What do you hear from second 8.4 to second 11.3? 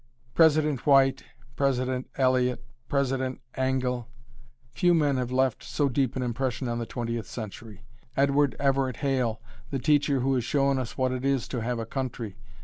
Everett Hale, the teacher who has shown us what it